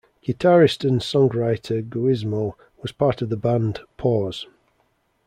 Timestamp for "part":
2.91-3.21